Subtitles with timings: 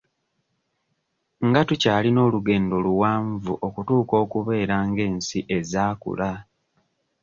[1.47, 6.31] Nga tukyalina olugendo luwanvu okutuuka okubeera ng'ensi ezaakula?